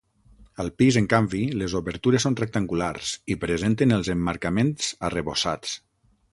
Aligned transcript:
Al 0.61 0.69
pis, 0.81 0.95
en 1.01 1.07
canvi, 1.11 1.41
les 1.63 1.75
obertures 1.81 2.25
són 2.29 2.39
rectangulars 2.41 3.13
i 3.35 3.39
presenten 3.45 3.95
els 4.01 4.13
emmarcaments 4.17 4.93
arrebossats. 5.11 5.81